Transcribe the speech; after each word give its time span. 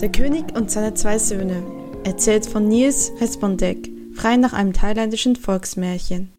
Der 0.00 0.12
König 0.12 0.54
und 0.54 0.70
seine 0.70 0.92
zwei 0.92 1.18
Söhne. 1.18 1.62
Erzählt 2.04 2.44
von 2.44 2.68
Nils 2.68 3.12
Respondek, 3.18 3.88
frei 4.14 4.36
nach 4.36 4.52
einem 4.52 4.74
thailändischen 4.74 5.36
Volksmärchen. 5.36 6.34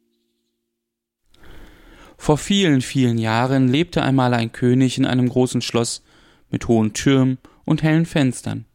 Vor 2.19 2.37
vielen, 2.37 2.81
vielen 2.81 3.17
Jahren 3.17 3.67
lebte 3.67 4.03
einmal 4.03 4.35
ein 4.35 4.51
König 4.51 4.99
in 4.99 5.07
einem 5.07 5.27
großen 5.27 5.63
Schloss 5.63 6.03
mit 6.51 6.67
hohen 6.67 6.93
Türmen 6.93 7.39
und 7.65 7.81
hellen 7.81 8.05
Fenstern. 8.05 8.65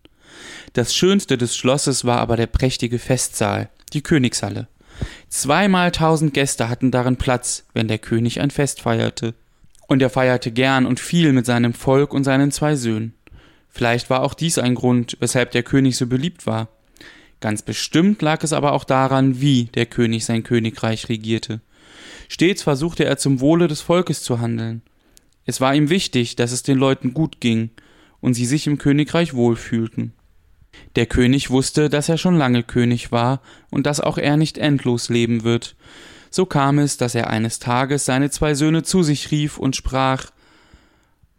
Das 0.72 0.92
schönste 0.96 1.38
des 1.38 1.56
Schlosses 1.56 2.04
war 2.04 2.18
aber 2.18 2.36
der 2.36 2.48
prächtige 2.48 2.98
Festsaal, 2.98 3.70
die 3.92 4.02
Königshalle. 4.02 4.66
Zweimal 5.28 5.92
tausend 5.92 6.34
Gäste 6.34 6.68
hatten 6.68 6.90
darin 6.90 7.16
Platz, 7.16 7.66
wenn 7.72 7.86
der 7.86 7.98
König 7.98 8.40
ein 8.40 8.50
Fest 8.50 8.80
feierte. 8.80 9.34
Und 9.86 10.02
er 10.02 10.10
feierte 10.10 10.50
gern 10.50 10.86
und 10.86 10.98
viel 10.98 11.32
mit 11.32 11.46
seinem 11.46 11.72
Volk 11.72 12.12
und 12.12 12.24
seinen 12.24 12.50
zwei 12.50 12.74
Söhnen. 12.74 13.14
Vielleicht 13.72 14.10
war 14.10 14.22
auch 14.22 14.34
dies 14.34 14.58
ein 14.58 14.74
Grund, 14.74 15.16
weshalb 15.18 15.50
der 15.50 15.62
König 15.62 15.96
so 15.96 16.06
beliebt 16.06 16.46
war. 16.46 16.68
Ganz 17.40 17.62
bestimmt 17.62 18.22
lag 18.22 18.44
es 18.44 18.52
aber 18.52 18.72
auch 18.72 18.84
daran, 18.84 19.40
wie 19.40 19.64
der 19.64 19.86
König 19.86 20.24
sein 20.24 20.44
Königreich 20.44 21.08
regierte. 21.08 21.60
Stets 22.28 22.62
versuchte 22.62 23.04
er 23.04 23.16
zum 23.16 23.40
Wohle 23.40 23.66
des 23.66 23.80
Volkes 23.80 24.22
zu 24.22 24.40
handeln. 24.40 24.82
Es 25.44 25.60
war 25.60 25.74
ihm 25.74 25.90
wichtig, 25.90 26.36
dass 26.36 26.52
es 26.52 26.62
den 26.62 26.78
Leuten 26.78 27.14
gut 27.14 27.40
ging 27.40 27.70
und 28.20 28.34
sie 28.34 28.46
sich 28.46 28.66
im 28.66 28.78
Königreich 28.78 29.34
wohlfühlten. 29.34 30.12
Der 30.94 31.06
König 31.06 31.50
wusste, 31.50 31.88
dass 31.88 32.08
er 32.08 32.18
schon 32.18 32.36
lange 32.36 32.62
König 32.62 33.10
war 33.10 33.40
und 33.70 33.86
dass 33.86 34.00
auch 34.00 34.18
er 34.18 34.36
nicht 34.36 34.58
endlos 34.58 35.08
leben 35.08 35.42
wird. 35.44 35.74
So 36.30 36.46
kam 36.46 36.78
es, 36.78 36.96
dass 36.96 37.14
er 37.14 37.28
eines 37.28 37.58
Tages 37.58 38.04
seine 38.04 38.30
zwei 38.30 38.54
Söhne 38.54 38.82
zu 38.82 39.02
sich 39.02 39.30
rief 39.30 39.58
und 39.58 39.76
sprach 39.76 40.30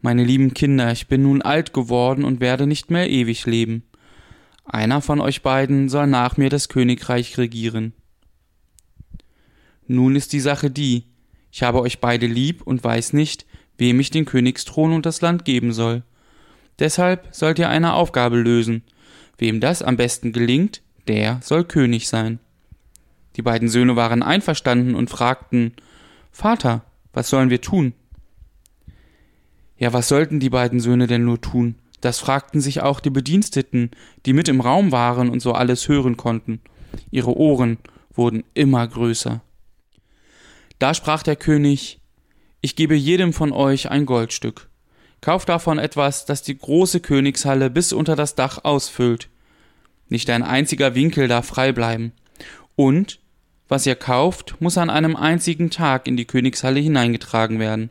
Meine 0.03 0.23
lieben 0.23 0.53
Kinder, 0.53 0.91
ich 0.91 1.07
bin 1.07 1.23
nun 1.23 1.41
alt 1.41 1.73
geworden 1.73 2.23
und 2.23 2.39
werde 2.39 2.67
nicht 2.67 2.91
mehr 2.91 3.09
ewig 3.09 3.47
leben. 3.47 3.81
Einer 4.65 5.01
von 5.01 5.19
euch 5.19 5.41
beiden 5.41 5.89
soll 5.89 6.05
nach 6.05 6.37
mir 6.37 6.51
das 6.51 6.69
Königreich 6.69 7.39
regieren. 7.39 7.93
Nun 9.87 10.15
ist 10.15 10.33
die 10.33 10.39
Sache 10.39 10.69
die, 10.69 11.05
ich 11.51 11.63
habe 11.63 11.81
euch 11.81 11.99
beide 11.99 12.27
lieb 12.27 12.61
und 12.61 12.83
weiß 12.83 13.13
nicht, 13.13 13.47
wem 13.79 13.99
ich 13.99 14.11
den 14.11 14.25
Königsthron 14.25 14.93
und 14.93 15.07
das 15.07 15.21
Land 15.21 15.43
geben 15.45 15.73
soll. 15.73 16.03
Deshalb 16.77 17.29
sollt 17.31 17.57
ihr 17.57 17.69
eine 17.69 17.93
Aufgabe 17.93 18.37
lösen, 18.37 18.83
Wem 19.37 19.59
das 19.59 19.81
am 19.81 19.97
besten 19.97 20.31
gelingt, 20.31 20.81
der 21.07 21.39
soll 21.41 21.65
König 21.65 22.07
sein. 22.07 22.39
Die 23.35 23.41
beiden 23.41 23.67
Söhne 23.67 23.95
waren 23.95 24.21
einverstanden 24.21 24.95
und 24.95 25.09
fragten 25.09 25.73
Vater, 26.31 26.85
was 27.13 27.29
sollen 27.29 27.49
wir 27.49 27.61
tun? 27.61 27.93
Ja, 29.83 29.91
was 29.91 30.07
sollten 30.07 30.39
die 30.39 30.49
beiden 30.49 30.79
Söhne 30.79 31.07
denn 31.07 31.25
nur 31.25 31.41
tun? 31.41 31.75
Das 31.99 32.17
fragten 32.17 32.61
sich 32.61 32.79
auch 32.79 33.01
die 33.01 33.09
Bediensteten, 33.09 33.91
die 34.25 34.31
mit 34.31 34.47
im 34.47 34.61
Raum 34.61 34.93
waren 34.93 35.29
und 35.29 35.41
so 35.41 35.51
alles 35.51 35.89
hören 35.89 36.15
konnten. 36.15 36.61
Ihre 37.11 37.35
Ohren 37.35 37.77
wurden 38.13 38.45
immer 38.53 38.87
größer. 38.87 39.41
Da 40.79 40.93
sprach 40.93 41.21
der 41.21 41.35
König 41.35 41.99
Ich 42.61 42.77
gebe 42.77 42.95
jedem 42.95 43.33
von 43.33 43.51
euch 43.51 43.91
ein 43.91 44.05
Goldstück. 44.05 44.69
Kauft 45.19 45.49
davon 45.49 45.79
etwas, 45.79 46.23
das 46.23 46.43
die 46.43 46.57
große 46.57 47.01
Königshalle 47.01 47.69
bis 47.69 47.91
unter 47.91 48.15
das 48.15 48.35
Dach 48.35 48.63
ausfüllt. 48.63 49.27
Nicht 50.07 50.29
ein 50.29 50.43
einziger 50.43 50.95
Winkel 50.95 51.27
darf 51.27 51.47
frei 51.47 51.73
bleiben. 51.73 52.13
Und 52.77 53.19
was 53.67 53.85
ihr 53.85 53.95
kauft, 53.95 54.61
muss 54.61 54.77
an 54.77 54.89
einem 54.89 55.17
einzigen 55.17 55.71
Tag 55.71 56.07
in 56.07 56.15
die 56.15 56.23
Königshalle 56.23 56.79
hineingetragen 56.79 57.59
werden. 57.59 57.89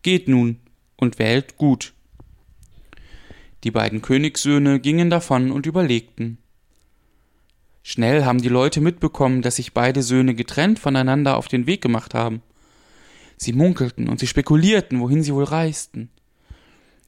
Geht 0.00 0.26
nun 0.26 0.58
und 1.02 1.18
wählt 1.18 1.56
gut. 1.56 1.94
Die 3.64 3.72
beiden 3.72 4.02
Königssöhne 4.02 4.78
gingen 4.78 5.10
davon 5.10 5.50
und 5.50 5.66
überlegten. 5.66 6.38
Schnell 7.82 8.24
haben 8.24 8.40
die 8.40 8.48
Leute 8.48 8.80
mitbekommen, 8.80 9.42
dass 9.42 9.56
sich 9.56 9.72
beide 9.72 10.04
Söhne 10.04 10.36
getrennt 10.36 10.78
voneinander 10.78 11.36
auf 11.36 11.48
den 11.48 11.66
Weg 11.66 11.82
gemacht 11.82 12.14
haben. 12.14 12.40
Sie 13.36 13.52
munkelten 13.52 14.08
und 14.08 14.20
sie 14.20 14.28
spekulierten, 14.28 15.00
wohin 15.00 15.24
sie 15.24 15.34
wohl 15.34 15.42
reisten. 15.42 16.08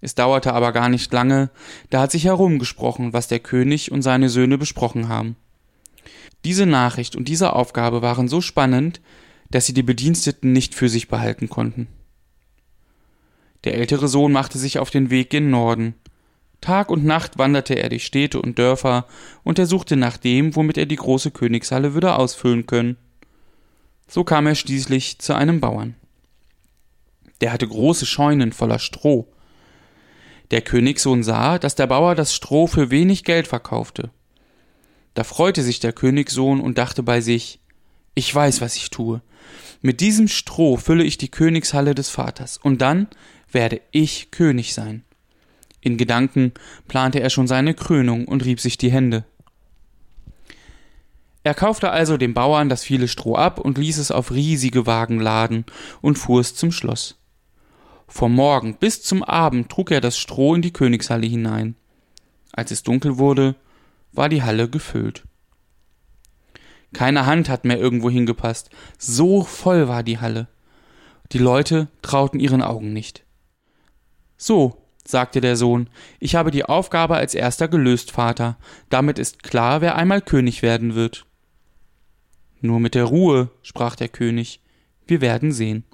Es 0.00 0.16
dauerte 0.16 0.52
aber 0.52 0.72
gar 0.72 0.88
nicht 0.88 1.12
lange, 1.12 1.50
da 1.90 2.00
hat 2.00 2.10
sich 2.10 2.24
herumgesprochen, 2.24 3.12
was 3.12 3.28
der 3.28 3.38
König 3.38 3.92
und 3.92 4.02
seine 4.02 4.28
Söhne 4.28 4.58
besprochen 4.58 5.08
haben. 5.08 5.36
Diese 6.44 6.66
Nachricht 6.66 7.14
und 7.14 7.28
diese 7.28 7.52
Aufgabe 7.52 8.02
waren 8.02 8.26
so 8.26 8.40
spannend, 8.40 9.00
dass 9.52 9.66
sie 9.66 9.72
die 9.72 9.84
Bediensteten 9.84 10.52
nicht 10.52 10.74
für 10.74 10.88
sich 10.88 11.06
behalten 11.06 11.48
konnten. 11.48 11.86
Der 13.64 13.74
ältere 13.74 14.08
Sohn 14.08 14.32
machte 14.32 14.58
sich 14.58 14.78
auf 14.78 14.90
den 14.90 15.10
Weg 15.10 15.30
gen 15.30 15.50
Norden. 15.50 15.94
Tag 16.60 16.90
und 16.90 17.04
Nacht 17.04 17.38
wanderte 17.38 17.74
er 17.74 17.88
die 17.88 18.00
Städte 18.00 18.40
und 18.40 18.58
Dörfer, 18.58 19.06
und 19.42 19.58
er 19.58 19.66
suchte 19.66 19.96
nach 19.96 20.16
dem, 20.16 20.56
womit 20.56 20.78
er 20.78 20.86
die 20.86 20.96
große 20.96 21.30
Königshalle 21.30 21.94
würde 21.94 22.16
ausfüllen 22.16 22.66
können. 22.66 22.96
So 24.06 24.24
kam 24.24 24.46
er 24.46 24.54
schließlich 24.54 25.18
zu 25.18 25.34
einem 25.34 25.60
Bauern. 25.60 25.94
Der 27.40 27.52
hatte 27.52 27.66
große 27.66 28.06
Scheunen 28.06 28.52
voller 28.52 28.78
Stroh, 28.78 29.28
der 30.50 30.62
Königssohn 30.62 31.22
sah, 31.22 31.58
dass 31.58 31.74
der 31.74 31.86
Bauer 31.86 32.14
das 32.14 32.34
Stroh 32.34 32.66
für 32.66 32.90
wenig 32.90 33.24
Geld 33.24 33.48
verkaufte. 33.48 34.10
Da 35.14 35.24
freute 35.24 35.62
sich 35.62 35.80
der 35.80 35.92
Königssohn 35.92 36.60
und 36.60 36.78
dachte 36.78 37.02
bei 37.02 37.20
sich 37.20 37.60
Ich 38.14 38.32
weiß, 38.32 38.60
was 38.60 38.76
ich 38.76 38.90
tue. 38.90 39.22
Mit 39.80 40.00
diesem 40.00 40.28
Stroh 40.28 40.76
fülle 40.76 41.04
ich 41.04 41.18
die 41.18 41.30
Königshalle 41.30 41.94
des 41.94 42.08
Vaters, 42.08 42.58
und 42.58 42.82
dann 42.82 43.08
werde 43.54 43.80
ich 43.90 44.30
König 44.30 44.74
sein. 44.74 45.04
In 45.80 45.96
Gedanken 45.96 46.52
plante 46.88 47.20
er 47.20 47.30
schon 47.30 47.46
seine 47.46 47.74
Krönung 47.74 48.26
und 48.26 48.44
rieb 48.44 48.60
sich 48.60 48.78
die 48.78 48.90
Hände. 48.90 49.24
Er 51.42 51.54
kaufte 51.54 51.90
also 51.90 52.16
dem 52.16 52.32
Bauern 52.32 52.70
das 52.70 52.84
viele 52.84 53.06
Stroh 53.06 53.36
ab 53.36 53.58
und 53.58 53.76
ließ 53.76 53.98
es 53.98 54.10
auf 54.10 54.30
riesige 54.30 54.86
Wagen 54.86 55.20
laden 55.20 55.66
und 56.00 56.18
fuhr 56.18 56.40
es 56.40 56.54
zum 56.54 56.72
Schloss. 56.72 57.18
Vom 58.08 58.34
Morgen 58.34 58.76
bis 58.76 59.02
zum 59.02 59.22
Abend 59.22 59.70
trug 59.70 59.90
er 59.90 60.00
das 60.00 60.16
Stroh 60.16 60.54
in 60.54 60.62
die 60.62 60.72
Königshalle 60.72 61.26
hinein. 61.26 61.76
Als 62.52 62.70
es 62.70 62.82
dunkel 62.82 63.18
wurde, 63.18 63.56
war 64.12 64.30
die 64.30 64.42
Halle 64.42 64.70
gefüllt. 64.70 65.24
Keine 66.94 67.26
Hand 67.26 67.48
hat 67.48 67.64
mehr 67.64 67.78
irgendwo 67.78 68.08
hingepasst, 68.08 68.70
so 68.96 69.42
voll 69.42 69.88
war 69.88 70.02
die 70.02 70.20
Halle. 70.20 70.48
Die 71.32 71.38
Leute 71.38 71.88
trauten 72.00 72.40
ihren 72.40 72.62
Augen 72.62 72.92
nicht. 72.92 73.23
So, 74.36 74.84
sagte 75.06 75.40
der 75.40 75.56
Sohn, 75.56 75.88
ich 76.18 76.34
habe 76.34 76.50
die 76.50 76.64
Aufgabe 76.64 77.16
als 77.16 77.34
erster 77.34 77.68
gelöst, 77.68 78.10
Vater. 78.10 78.56
Damit 78.88 79.18
ist 79.18 79.42
klar, 79.42 79.80
wer 79.80 79.96
einmal 79.96 80.22
König 80.22 80.62
werden 80.62 80.94
wird. 80.94 81.26
Nur 82.60 82.80
mit 82.80 82.94
der 82.94 83.04
Ruhe, 83.04 83.50
sprach 83.62 83.96
der 83.96 84.08
König, 84.08 84.60
wir 85.06 85.20
werden 85.20 85.52
sehen. 85.52 85.84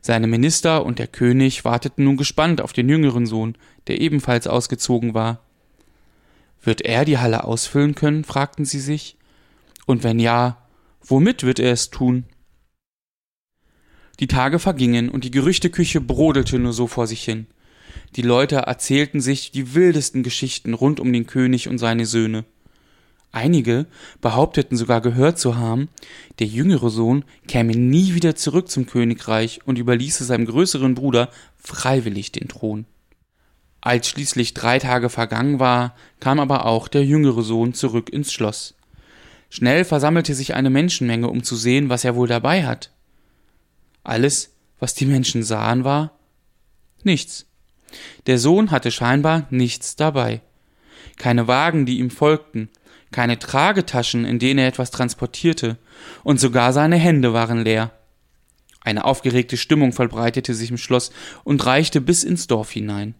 Seine 0.00 0.28
Minister 0.28 0.86
und 0.86 1.00
der 1.00 1.08
König 1.08 1.64
warteten 1.64 2.04
nun 2.04 2.16
gespannt 2.16 2.60
auf 2.60 2.72
den 2.72 2.88
jüngeren 2.88 3.26
Sohn, 3.26 3.58
der 3.88 4.00
ebenfalls 4.00 4.46
ausgezogen 4.46 5.14
war. 5.14 5.40
Wird 6.62 6.80
er 6.82 7.04
die 7.04 7.18
Halle 7.18 7.44
ausfüllen 7.44 7.96
können? 7.96 8.22
fragten 8.22 8.64
sie 8.64 8.78
sich. 8.78 9.16
Und 9.84 10.04
wenn 10.04 10.20
ja, 10.20 10.68
womit 11.00 11.42
wird 11.42 11.58
er 11.58 11.72
es 11.72 11.90
tun? 11.90 12.24
Die 14.20 14.28
Tage 14.28 14.58
vergingen 14.58 15.08
und 15.08 15.24
die 15.24 15.30
Gerüchteküche 15.30 16.00
brodelte 16.00 16.58
nur 16.58 16.72
so 16.72 16.86
vor 16.86 17.06
sich 17.06 17.24
hin. 17.24 17.48
Die 18.14 18.22
Leute 18.22 18.56
erzählten 18.56 19.20
sich 19.20 19.50
die 19.50 19.74
wildesten 19.74 20.22
Geschichten 20.22 20.74
rund 20.74 21.00
um 21.00 21.12
den 21.12 21.26
König 21.26 21.68
und 21.68 21.78
seine 21.78 22.06
Söhne. 22.06 22.44
Einige 23.32 23.86
behaupteten 24.22 24.78
sogar 24.78 25.02
gehört 25.02 25.38
zu 25.38 25.56
haben, 25.56 25.88
der 26.38 26.46
jüngere 26.46 26.88
Sohn 26.88 27.24
käme 27.46 27.72
nie 27.72 28.14
wieder 28.14 28.34
zurück 28.34 28.70
zum 28.70 28.86
Königreich 28.86 29.60
und 29.66 29.78
überließe 29.78 30.24
seinem 30.24 30.46
größeren 30.46 30.94
Bruder 30.94 31.30
freiwillig 31.56 32.32
den 32.32 32.48
Thron. 32.48 32.86
Als 33.82 34.08
schließlich 34.08 34.54
drei 34.54 34.78
Tage 34.78 35.10
vergangen 35.10 35.60
war, 35.60 35.94
kam 36.18 36.40
aber 36.40 36.64
auch 36.64 36.88
der 36.88 37.04
jüngere 37.04 37.42
Sohn 37.42 37.74
zurück 37.74 38.08
ins 38.08 38.32
Schloss. 38.32 38.74
Schnell 39.50 39.84
versammelte 39.84 40.34
sich 40.34 40.54
eine 40.54 40.70
Menschenmenge, 40.70 41.28
um 41.28 41.42
zu 41.42 41.56
sehen, 41.56 41.88
was 41.88 42.04
er 42.04 42.16
wohl 42.16 42.26
dabei 42.26 42.66
hat. 42.66 42.90
Alles, 44.02 44.54
was 44.78 44.94
die 44.94 45.06
Menschen 45.06 45.42
sahen, 45.42 45.84
war 45.84 46.18
nichts. 47.02 47.45
Der 48.26 48.38
Sohn 48.38 48.70
hatte 48.70 48.90
scheinbar 48.90 49.46
nichts 49.50 49.96
dabei. 49.96 50.40
Keine 51.16 51.48
Wagen, 51.48 51.86
die 51.86 51.98
ihm 51.98 52.10
folgten, 52.10 52.68
keine 53.12 53.38
Tragetaschen, 53.38 54.24
in 54.24 54.38
denen 54.38 54.58
er 54.58 54.68
etwas 54.68 54.90
transportierte, 54.90 55.78
und 56.22 56.40
sogar 56.40 56.72
seine 56.72 56.96
Hände 56.96 57.32
waren 57.32 57.62
leer. 57.62 57.92
Eine 58.80 59.04
aufgeregte 59.04 59.56
Stimmung 59.56 59.92
verbreitete 59.92 60.54
sich 60.54 60.70
im 60.70 60.78
Schloss 60.78 61.10
und 61.42 61.64
reichte 61.64 62.00
bis 62.00 62.24
ins 62.24 62.46
Dorf 62.46 62.70
hinein. 62.70 63.14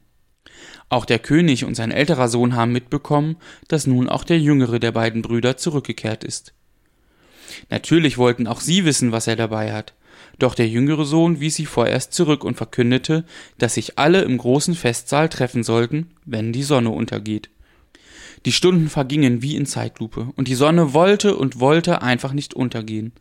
Auch 0.88 1.04
der 1.04 1.18
König 1.18 1.64
und 1.64 1.74
sein 1.74 1.90
älterer 1.90 2.28
Sohn 2.28 2.54
haben 2.54 2.72
mitbekommen, 2.72 3.36
dass 3.68 3.86
nun 3.86 4.08
auch 4.08 4.22
der 4.22 4.38
jüngere 4.38 4.78
der 4.78 4.92
beiden 4.92 5.22
Brüder 5.22 5.56
zurückgekehrt 5.56 6.22
ist. 6.22 6.52
Natürlich 7.70 8.18
wollten 8.18 8.46
auch 8.46 8.60
sie 8.60 8.84
wissen, 8.84 9.12
was 9.12 9.26
er 9.26 9.36
dabei 9.36 9.72
hat, 9.72 9.94
doch 10.38 10.54
der 10.54 10.68
jüngere 10.68 11.04
Sohn 11.04 11.40
wies 11.40 11.56
sie 11.56 11.66
vorerst 11.66 12.12
zurück 12.12 12.44
und 12.44 12.56
verkündete, 12.56 13.24
dass 13.58 13.74
sich 13.74 13.98
alle 13.98 14.22
im 14.22 14.38
großen 14.38 14.74
Festsaal 14.74 15.28
treffen 15.28 15.62
sollten, 15.62 16.10
wenn 16.24 16.52
die 16.52 16.62
Sonne 16.62 16.90
untergeht. 16.90 17.50
Die 18.44 18.52
Stunden 18.52 18.88
vergingen 18.88 19.42
wie 19.42 19.56
in 19.56 19.66
Zeitlupe, 19.66 20.28
und 20.36 20.48
die 20.48 20.54
Sonne 20.54 20.94
wollte 20.94 21.36
und 21.36 21.58
wollte 21.58 22.02
einfach 22.02 22.32
nicht 22.32 22.54
untergehen. 22.54 23.12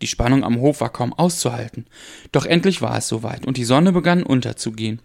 Die 0.00 0.06
Spannung 0.06 0.44
am 0.44 0.60
Hof 0.60 0.80
war 0.80 0.92
kaum 0.92 1.12
auszuhalten, 1.12 1.86
doch 2.30 2.46
endlich 2.46 2.80
war 2.82 2.96
es 2.96 3.08
soweit, 3.08 3.46
und 3.46 3.56
die 3.56 3.64
Sonne 3.64 3.92
begann 3.92 4.22
unterzugehen. 4.22 5.00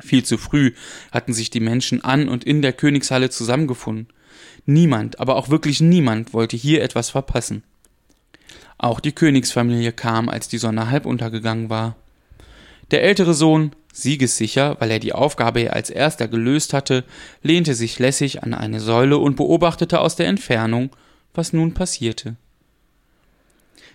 Viel 0.00 0.24
zu 0.24 0.38
früh 0.38 0.72
hatten 1.12 1.32
sich 1.32 1.50
die 1.50 1.60
Menschen 1.60 2.04
an 2.04 2.28
und 2.28 2.44
in 2.44 2.62
der 2.62 2.72
Königshalle 2.72 3.30
zusammengefunden. 3.30 4.08
Niemand, 4.66 5.20
aber 5.20 5.36
auch 5.36 5.48
wirklich 5.48 5.80
niemand 5.80 6.34
wollte 6.34 6.56
hier 6.56 6.82
etwas 6.82 7.10
verpassen. 7.10 7.62
Auch 8.78 9.00
die 9.00 9.12
Königsfamilie 9.12 9.92
kam, 9.92 10.28
als 10.28 10.48
die 10.48 10.58
Sonne 10.58 10.90
halb 10.90 11.06
untergegangen 11.06 11.70
war. 11.70 11.96
Der 12.90 13.02
ältere 13.02 13.34
Sohn, 13.34 13.72
siegessicher, 13.92 14.76
weil 14.78 14.90
er 14.90 14.98
die 14.98 15.12
Aufgabe 15.12 15.72
als 15.72 15.90
erster 15.90 16.28
gelöst 16.28 16.72
hatte, 16.72 17.04
lehnte 17.42 17.74
sich 17.74 17.98
lässig 17.98 18.42
an 18.42 18.54
eine 18.54 18.80
Säule 18.80 19.18
und 19.18 19.36
beobachtete 19.36 20.00
aus 20.00 20.16
der 20.16 20.28
Entfernung, 20.28 20.90
was 21.34 21.52
nun 21.52 21.74
passierte. 21.74 22.36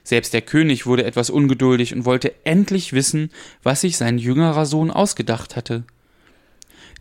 Selbst 0.04 0.34
der 0.34 0.42
König 0.42 0.88
wurde 0.88 1.04
etwas 1.04 1.30
ungeduldig 1.30 1.94
und 1.94 2.06
wollte 2.06 2.34
endlich 2.44 2.92
wissen, 2.92 3.30
was 3.62 3.82
sich 3.82 3.98
sein 3.98 4.18
jüngerer 4.18 4.66
Sohn 4.66 4.90
ausgedacht 4.90 5.56
hatte. 5.56 5.84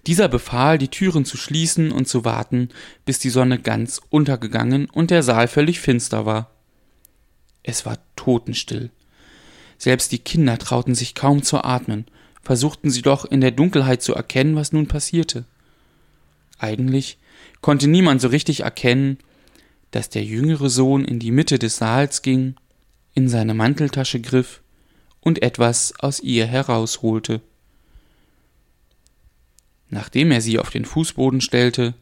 Dieser 0.07 0.29
befahl, 0.29 0.79
die 0.79 0.89
Türen 0.89 1.25
zu 1.25 1.37
schließen 1.37 1.93
und 1.93 2.09
zu 2.09 2.25
warten, 2.25 2.69
bis 3.05 3.19
die 3.19 3.31
Sonne 3.31 3.59
ganz 3.59 4.01
untergegangen 4.11 4.89
und 4.91 5.11
der 5.11 5.23
Saal 5.23 5.49
völlig 5.49 5.81
finster 5.81 6.27
war. 6.27 6.51
Es 7.63 7.87
war 7.87 7.99
totenstill. 8.17 8.91
Selbst 9.79 10.13
die 10.13 10.19
Kinder 10.19 10.59
trauten 10.59 10.95
sich 10.95 11.15
kaum 11.15 11.43
zu 11.43 11.65
atmen, 11.65 12.07
versuchten 12.43 12.91
sie 12.91 13.03
doch 13.03 13.25
in 13.25 13.41
der 13.41 13.51
Dunkelheit 13.51 14.03
zu 14.03 14.15
erkennen, 14.15 14.57
was 14.57 14.73
nun 14.73 14.87
passierte. 14.87 15.45
Eigentlich 16.59 17.19
konnte 17.61 17.89
niemand 17.89 18.21
so 18.21 18.29
richtig 18.29 18.61
erkennen, 18.61 19.19
dass 19.91 20.09
der 20.09 20.25
jüngere 20.25 20.69
Sohn 20.69 21.05
in 21.05 21.19
die 21.19 21.31
Mitte 21.31 21.59
des 21.59 21.77
Saals 21.77 22.23
ging, 22.23 22.57
in 23.15 23.29
seine 23.29 23.55
Manteltasche 23.55 24.21
griff 24.21 24.61
und 25.21 25.43
etwas 25.43 25.95
aus 25.99 26.21
ihr 26.21 26.47
herausholte. 26.47 27.41
Nachdem 29.89 30.31
er 30.31 30.41
sie 30.41 30.59
auf 30.59 30.71
den 30.71 30.85
Fußboden 30.85 31.41
stellte, 31.41 31.95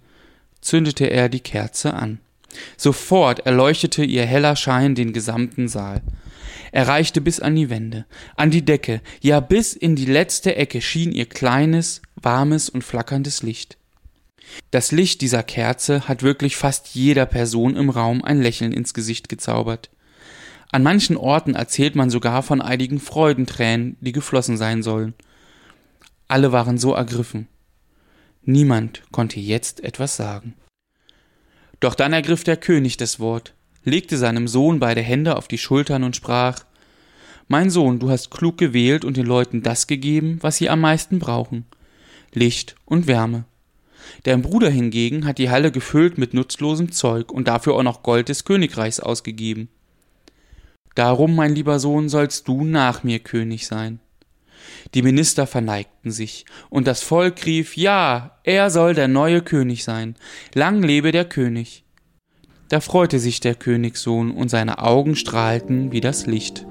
zündete 0.60 1.06
er 1.06 1.28
die 1.28 1.40
Kerze 1.40 1.94
an. 1.94 2.20
Sofort 2.76 3.40
erleuchtete 3.40 4.04
ihr 4.04 4.24
heller 4.24 4.56
Schein 4.56 4.94
den 4.94 5.12
gesamten 5.12 5.68
Saal. 5.68 6.02
Er 6.72 6.88
reichte 6.88 7.20
bis 7.20 7.40
an 7.40 7.56
die 7.56 7.70
Wände, 7.70 8.06
an 8.36 8.50
die 8.50 8.64
Decke, 8.64 9.00
ja 9.20 9.40
bis 9.40 9.72
in 9.74 9.96
die 9.96 10.06
letzte 10.06 10.56
Ecke 10.56 10.80
schien 10.80 11.12
ihr 11.12 11.26
kleines, 11.26 12.02
warmes 12.16 12.68
und 12.68 12.84
flackerndes 12.84 13.42
Licht. 13.42 13.78
Das 14.70 14.92
Licht 14.92 15.20
dieser 15.20 15.42
Kerze 15.42 16.08
hat 16.08 16.22
wirklich 16.22 16.56
fast 16.56 16.94
jeder 16.94 17.26
Person 17.26 17.76
im 17.76 17.90
Raum 17.90 18.24
ein 18.24 18.40
Lächeln 18.40 18.72
ins 18.72 18.94
Gesicht 18.94 19.28
gezaubert. 19.28 19.90
An 20.70 20.82
manchen 20.82 21.16
Orten 21.16 21.54
erzählt 21.54 21.94
man 21.94 22.10
sogar 22.10 22.42
von 22.42 22.60
einigen 22.60 23.00
Freudentränen, 23.00 23.96
die 24.00 24.12
geflossen 24.12 24.56
sein 24.56 24.82
sollen. 24.82 25.14
Alle 26.28 26.52
waren 26.52 26.76
so 26.76 26.92
ergriffen. 26.92 27.48
Niemand 28.42 29.02
konnte 29.10 29.40
jetzt 29.40 29.82
etwas 29.82 30.16
sagen. 30.16 30.54
Doch 31.80 31.94
dann 31.94 32.12
ergriff 32.12 32.44
der 32.44 32.56
König 32.56 32.96
das 32.96 33.20
Wort, 33.20 33.54
legte 33.84 34.16
seinem 34.16 34.48
Sohn 34.48 34.80
beide 34.80 35.00
Hände 35.00 35.36
auf 35.36 35.48
die 35.48 35.58
Schultern 35.58 36.04
und 36.04 36.16
sprach 36.16 36.64
Mein 37.46 37.70
Sohn, 37.70 37.98
du 37.98 38.10
hast 38.10 38.30
klug 38.30 38.58
gewählt 38.58 39.04
und 39.04 39.16
den 39.16 39.26
Leuten 39.26 39.62
das 39.62 39.86
gegeben, 39.86 40.38
was 40.40 40.56
sie 40.56 40.68
am 40.68 40.80
meisten 40.80 41.18
brauchen 41.18 41.64
Licht 42.34 42.76
und 42.84 43.06
Wärme. 43.06 43.44
Dein 44.24 44.42
Bruder 44.42 44.70
hingegen 44.70 45.24
hat 45.24 45.38
die 45.38 45.50
Halle 45.50 45.72
gefüllt 45.72 46.18
mit 46.18 46.34
nutzlosem 46.34 46.92
Zeug 46.92 47.30
und 47.32 47.48
dafür 47.48 47.74
auch 47.74 47.82
noch 47.82 48.02
Gold 48.02 48.28
des 48.28 48.44
Königreichs 48.44 49.00
ausgegeben. 49.00 49.68
Darum, 50.94 51.34
mein 51.34 51.54
lieber 51.54 51.78
Sohn, 51.78 52.08
sollst 52.08 52.48
du 52.48 52.64
nach 52.64 53.02
mir 53.04 53.18
König 53.20 53.66
sein. 53.66 54.00
Die 54.94 55.02
Minister 55.02 55.46
verneigten 55.46 56.10
sich, 56.10 56.44
und 56.70 56.86
das 56.86 57.02
Volk 57.02 57.44
rief 57.46 57.76
Ja, 57.76 58.38
er 58.44 58.70
soll 58.70 58.94
der 58.94 59.08
neue 59.08 59.42
König 59.42 59.84
sein. 59.84 60.16
Lang 60.54 60.82
lebe 60.82 61.12
der 61.12 61.24
König. 61.24 61.84
Da 62.68 62.80
freute 62.80 63.18
sich 63.18 63.40
der 63.40 63.54
Königssohn, 63.54 64.30
und 64.30 64.48
seine 64.48 64.78
Augen 64.78 65.16
strahlten 65.16 65.92
wie 65.92 66.00
das 66.00 66.26
Licht. 66.26 66.66